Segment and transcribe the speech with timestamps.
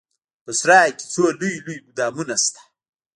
[0.43, 2.61] په سراى کښې څو لوى لوى ګودامونه سته.